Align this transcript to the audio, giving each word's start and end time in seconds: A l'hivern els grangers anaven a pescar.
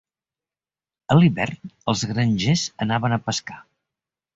A 1.15 1.19
l'hivern 1.21 1.71
els 1.95 2.09
grangers 2.13 2.67
anaven 2.87 3.17
a 3.17 3.25
pescar. 3.31 3.65